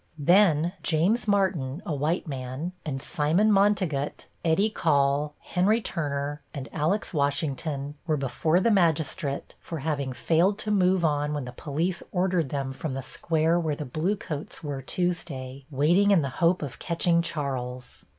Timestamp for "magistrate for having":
8.71-10.11